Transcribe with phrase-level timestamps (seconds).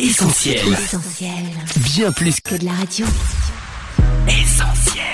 [0.00, 0.56] Essentiel.
[0.72, 1.30] Essentiel.
[1.94, 3.06] Bien plus que Que de la radio.
[4.26, 5.04] essentiel.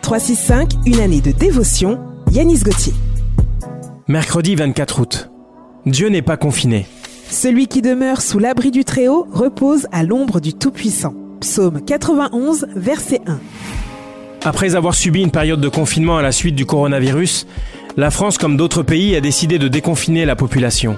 [0.00, 1.98] 365, une année de dévotion,
[2.30, 2.92] Yanis Gauthier.
[4.06, 5.30] Mercredi 24 août.
[5.86, 6.86] Dieu n'est pas confiné.
[7.30, 11.14] Celui qui demeure sous l'abri du Très-Haut repose à l'ombre du Tout-Puissant.
[11.40, 13.40] Psaume 91, verset 1.
[14.44, 17.48] Après avoir subi une période de confinement à la suite du coronavirus,
[17.96, 20.96] la France, comme d'autres pays, a décidé de déconfiner la population.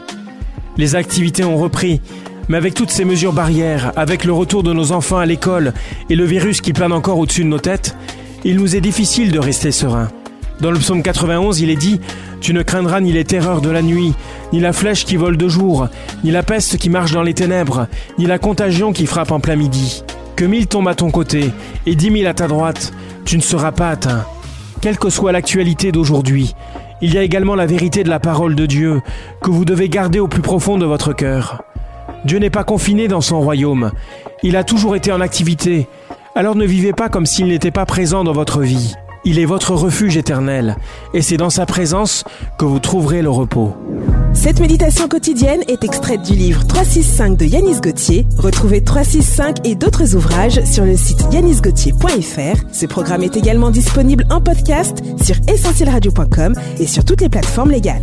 [0.76, 2.00] Les activités ont repris,
[2.48, 5.72] mais avec toutes ces mesures barrières, avec le retour de nos enfants à l'école
[6.10, 7.96] et le virus qui plane encore au-dessus de nos têtes,
[8.44, 10.08] il nous est difficile de rester serein.
[10.60, 12.00] Dans le psaume 91, il est dit
[12.40, 14.14] Tu ne craindras ni les terreurs de la nuit,
[14.52, 15.88] ni la flèche qui vole de jour,
[16.22, 19.56] ni la peste qui marche dans les ténèbres, ni la contagion qui frappe en plein
[19.56, 20.04] midi.
[20.36, 21.50] Que mille tombent à ton côté
[21.86, 22.92] et dix mille à ta droite,
[23.24, 24.24] tu ne seras pas atteint.
[24.80, 26.54] Quelle que soit l'actualité d'aujourd'hui,
[27.00, 29.00] il y a également la vérité de la parole de Dieu
[29.42, 31.62] que vous devez garder au plus profond de votre cœur.
[32.24, 33.92] Dieu n'est pas confiné dans son royaume,
[34.42, 35.88] il a toujours été en activité,
[36.34, 38.94] alors ne vivez pas comme s'il n'était pas présent dans votre vie.
[39.26, 40.76] Il est votre refuge éternel,
[41.14, 42.24] et c'est dans sa présence
[42.58, 43.74] que vous trouverez le repos.
[44.34, 48.26] Cette méditation quotidienne est extraite du livre 365 de Yanis Gauthier.
[48.36, 52.64] Retrouvez 365 et d'autres ouvrages sur le site yanisgauthier.fr.
[52.72, 58.02] Ce programme est également disponible en podcast sur essentielradio.com et sur toutes les plateformes légales.